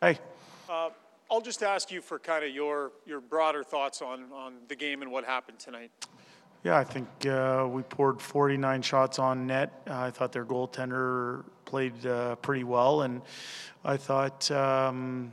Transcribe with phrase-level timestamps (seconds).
[0.00, 0.18] Hey.
[0.68, 0.90] Uh,
[1.30, 5.00] I'll just ask you for kind of your, your broader thoughts on, on the game
[5.00, 5.92] and what happened tonight.
[6.64, 9.82] Yeah, I think uh, we poured 49 shots on net.
[9.88, 13.22] Uh, I thought their goaltender played uh, pretty well, and
[13.84, 15.32] I thought, um,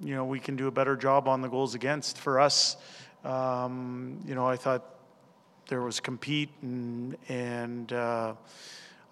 [0.00, 2.18] you know, we can do a better job on the goals against.
[2.18, 2.76] For us,
[3.22, 4.84] um, you know, I thought
[5.68, 8.34] there was compete and and uh,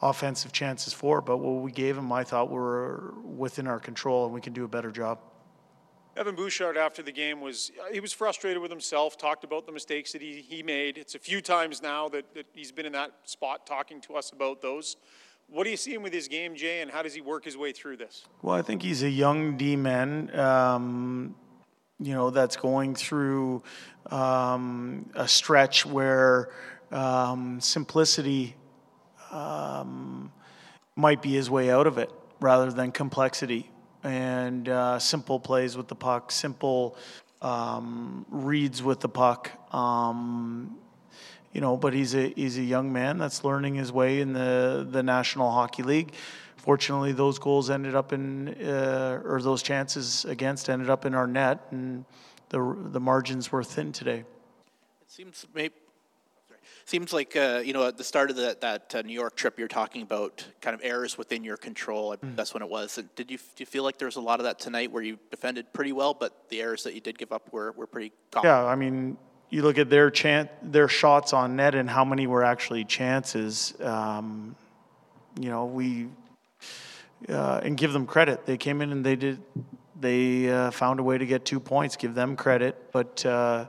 [0.03, 4.35] offensive chances for, but what we gave them, I thought, were within our control, and
[4.35, 5.19] we can do a better job.
[6.17, 10.13] Evan Bouchard after the game was he was frustrated with himself, talked about the mistakes
[10.13, 10.97] that he, he made.
[10.97, 14.33] It's a few times now that, that he's been in that spot talking to us
[14.33, 14.97] about those.
[15.49, 17.57] What do you see him with his game, Jay, and how does he work his
[17.57, 18.25] way through this?
[18.43, 21.37] Well, I think he's a young D-man, um,
[22.01, 23.63] you know, that's going through
[24.11, 26.51] um, a stretch where
[26.91, 28.57] um, simplicity
[29.31, 30.33] um,
[30.95, 33.71] might be his way out of it rather than complexity
[34.07, 36.97] and uh, simple plays with the puck, simple
[37.43, 39.51] um, reads with the puck.
[39.75, 40.79] Um,
[41.53, 44.87] you know, but he's a he's a young man that's learning his way in the
[44.89, 46.13] the National Hockey League.
[46.57, 51.27] Fortunately, those goals ended up in uh, or those chances against ended up in our
[51.27, 52.05] net, and
[52.51, 54.19] the the margins were thin today.
[54.19, 54.27] It
[55.09, 55.75] seems maybe
[56.87, 59.59] Seems like uh, you know at the start of the, that uh, New York trip,
[59.59, 62.17] you're talking about kind of errors within your control.
[62.17, 62.37] Mm.
[62.37, 62.97] That's when it was.
[62.97, 65.03] And did you do you feel like there was a lot of that tonight where
[65.03, 68.13] you defended pretty well, but the errors that you did give up were were pretty?
[68.31, 68.49] Common?
[68.49, 69.19] Yeah, I mean,
[69.51, 73.75] you look at their chan- their shots on net and how many were actually chances.
[73.81, 74.55] Um,
[75.41, 76.07] you know, we
[77.29, 78.47] uh, and give them credit.
[78.47, 79.43] They came in and they did.
[79.99, 81.97] They uh, found a way to get two points.
[81.97, 83.67] Give them credit, but uh,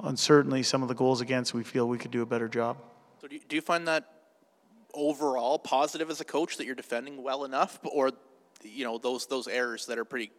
[0.00, 2.78] on certainly some of the goals against, we feel we could do a better job.
[3.20, 4.08] So do you, do you find that
[4.94, 8.10] overall positive as a coach that you're defending well enough, or
[8.62, 10.32] you know those those errors that are pretty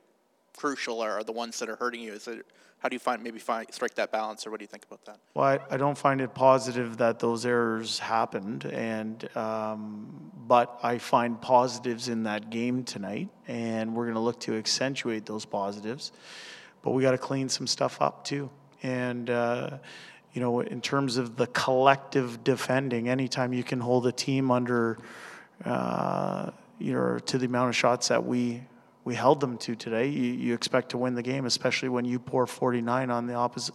[0.58, 2.14] crucial are, are the ones that are hurting you?
[2.14, 2.46] Is it
[2.80, 5.06] how do you find maybe find strike that balance, or what do you think about
[5.06, 5.20] that?
[5.36, 10.98] Well, I, I don't find it positive that those errors happened, and um, but I
[10.98, 16.12] find positives in that game tonight, and we're going to look to accentuate those positives.
[16.82, 18.50] But we got to clean some stuff up too.
[18.84, 19.78] And, uh,
[20.34, 24.98] you know, in terms of the collective defending, anytime you can hold a team under,
[25.66, 28.64] uh, you know, to the amount of shots that we
[29.04, 32.20] we held them to today, you, you expect to win the game, especially when you
[32.20, 33.74] pour 49 on the opposite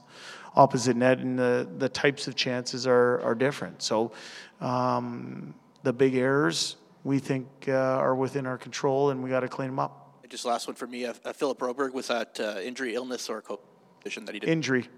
[0.55, 3.83] opposite net, and the, the types of chances are, are different.
[3.83, 4.13] So
[4.61, 9.49] um, the big errors we think uh, are within our control, and we got to
[9.49, 10.25] clean them up.
[10.29, 11.05] Just last one for me.
[11.05, 13.61] Uh, Philip Broberg was that uh, injury, illness, or co-
[14.07, 14.49] position that he did?
[14.49, 14.89] Injury.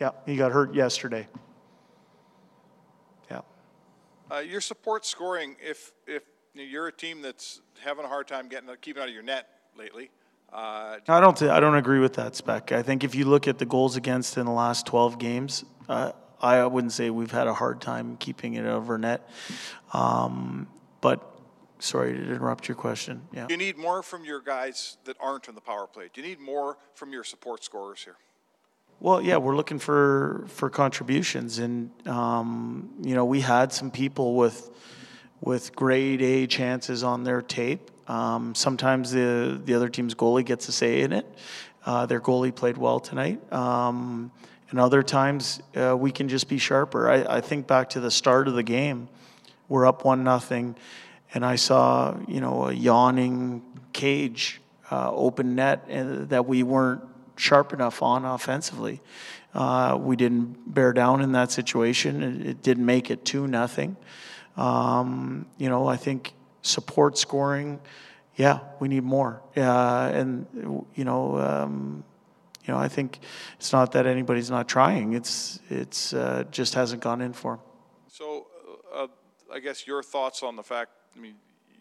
[0.00, 1.26] Yeah, he got hurt yesterday.
[3.30, 3.40] Yeah.
[4.30, 6.22] Uh, your support scoring, if if
[6.54, 10.10] you're a team that's having a hard time getting keeping out of your net lately.
[10.52, 11.36] Uh, I don't.
[11.36, 12.72] Th- I don't agree with that spec.
[12.72, 16.12] I think if you look at the goals against in the last 12 games, uh,
[16.42, 19.26] I wouldn't say we've had a hard time keeping it over net.
[19.94, 20.68] Um,
[21.00, 21.26] but
[21.78, 23.22] sorry to interrupt your question.
[23.32, 23.46] Yeah.
[23.48, 26.10] You need more from your guys that aren't on the power play?
[26.12, 28.16] Do you need more from your support scorers here?
[29.02, 34.36] Well, yeah, we're looking for for contributions, and um, you know, we had some people
[34.36, 34.70] with
[35.40, 37.90] with grade A chances on their tape.
[38.08, 41.26] Um, sometimes the the other team's goalie gets a say in it.
[41.84, 44.30] Uh, their goalie played well tonight, um,
[44.70, 47.10] and other times uh, we can just be sharper.
[47.10, 49.08] I, I think back to the start of the game,
[49.68, 50.76] we're up one nothing,
[51.34, 54.60] and I saw you know a yawning cage,
[54.92, 57.02] uh, open net, and that we weren't
[57.36, 59.00] sharp enough on offensively.
[59.54, 62.22] Uh, we didn't bear down in that situation.
[62.22, 63.96] It, it didn't make it two nothing.
[64.56, 67.80] Um, you know, I think support scoring.
[68.36, 69.42] Yeah, we need more.
[69.56, 70.46] Uh, and
[70.94, 72.04] you know, um,
[72.64, 73.20] you know, I think
[73.56, 75.12] it's not that anybody's not trying.
[75.12, 77.64] It's it's uh, just hasn't gone in for them.
[78.08, 78.46] So,
[78.94, 79.06] uh,
[79.52, 80.92] I guess your thoughts on the fact.
[81.14, 81.34] I mean,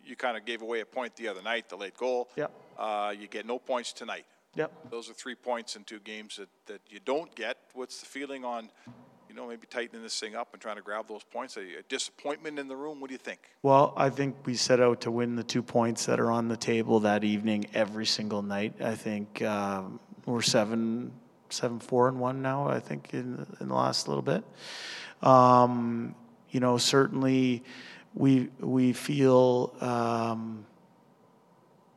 [0.05, 2.29] you kind of gave away a point the other night, the late goal.
[2.35, 2.47] Yeah.
[2.77, 4.25] Uh, you get no points tonight.
[4.55, 4.91] Yep.
[4.91, 7.57] Those are three points in two games that, that you don't get.
[7.73, 8.69] What's the feeling on,
[9.29, 11.55] you know, maybe tightening this thing up and trying to grab those points?
[11.55, 12.99] A, a disappointment in the room?
[12.99, 13.39] What do you think?
[13.63, 16.57] Well, I think we set out to win the two points that are on the
[16.57, 18.81] table that evening every single night.
[18.81, 21.13] I think um, we're seven,
[21.49, 22.67] seven, four, and one now.
[22.67, 24.43] I think in in the last little bit.
[25.21, 26.13] Um,
[26.49, 27.63] you know, certainly
[28.13, 30.65] we we feel um,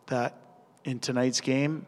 [0.06, 0.37] that
[0.85, 1.87] in tonight's game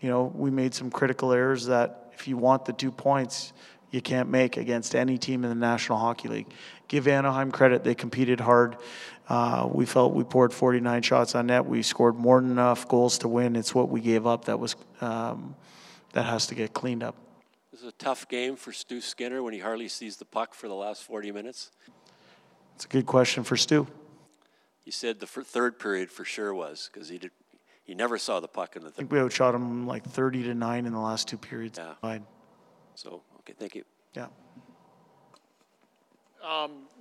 [0.00, 3.52] you know, we made some critical errors that if you want the two points,
[3.90, 6.52] you can't make against any team in the National Hockey League.
[6.88, 8.76] Give Anaheim credit; they competed hard.
[9.28, 11.66] Uh, we felt we poured 49 shots on net.
[11.66, 13.56] We scored more than enough goals to win.
[13.56, 15.54] It's what we gave up that was um,
[16.12, 17.14] that has to get cleaned up.
[17.70, 20.68] This is a tough game for Stu Skinner when he hardly sees the puck for
[20.68, 21.70] the last 40 minutes.
[22.74, 23.86] It's a good question for Stu.
[24.84, 27.30] You said the third period for sure was because he did.
[27.88, 30.54] He never saw the puck in the I think we outshot him like 30 to
[30.54, 31.78] nine in the last two periods.
[31.78, 32.18] Yeah.
[32.94, 33.84] So okay, thank you.
[34.14, 34.26] Yeah.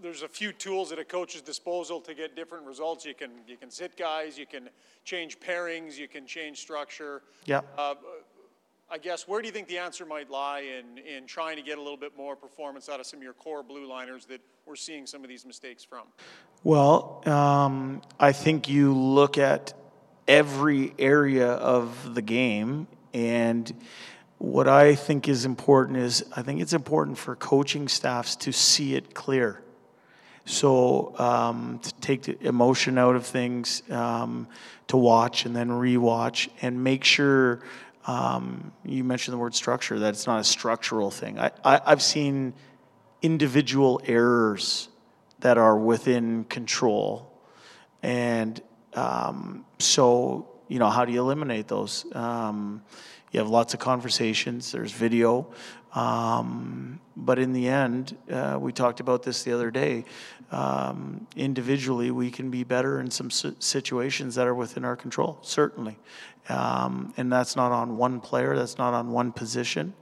[0.01, 3.03] There's a few tools at a coach's disposal to get different results.
[3.03, 4.69] You can, you can sit guys, you can
[5.03, 7.23] change pairings, you can change structure.
[7.45, 7.61] Yeah.
[8.89, 11.77] I guess, where do you think the answer might lie in, in trying to get
[11.77, 14.77] a little bit more performance out of some of your core blue liners that we're
[14.77, 16.03] seeing some of these mistakes from?
[16.63, 19.73] Well, um, I think you look at
[20.27, 23.73] every area of the game, and
[24.37, 28.95] what I think is important is I think it's important for coaching staffs to see
[28.95, 29.63] it clear.
[30.45, 34.47] So um, to take the emotion out of things, um,
[34.87, 37.61] to watch and then rewatch, and make sure
[38.05, 41.37] um, you mentioned the word structure that it's not a structural thing.
[41.37, 42.53] I, I, I've seen
[43.21, 44.87] individual errors
[45.39, 47.29] that are within control,
[48.01, 48.61] and
[48.97, 52.05] um, so you know how do you eliminate those?
[52.13, 52.81] Um,
[53.31, 54.71] you have lots of conversations.
[54.71, 55.47] There's video.
[55.93, 60.05] Um, but in the end, uh, we talked about this the other day.
[60.51, 65.97] Um, individually, we can be better in some situations that are within our control, certainly.
[66.49, 69.93] Um, and that's not on one player, that's not on one position.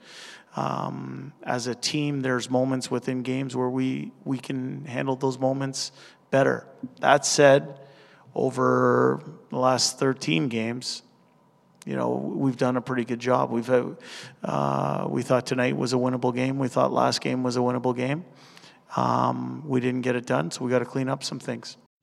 [0.55, 5.91] Um, as a team, there's moments within games where we, we can handle those moments
[6.29, 6.67] better.
[6.99, 7.79] That said,
[8.35, 11.01] over the last 13 games,
[11.85, 13.51] you know, we've done a pretty good job.
[13.51, 13.95] We've had,
[14.43, 16.57] uh, we thought tonight was a winnable game.
[16.57, 18.25] We thought last game was a winnable game.
[18.95, 21.77] Um, we didn't get it done, so we got to clean up some things.